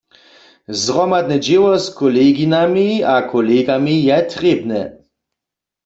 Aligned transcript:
Zhromadne 0.83 1.35
dźěło 1.45 1.73
z 1.85 1.87
koleginami 2.01 2.89
a 3.13 3.15
kolegami 3.33 3.95
je 4.07 4.17
trěbne. 4.31 4.81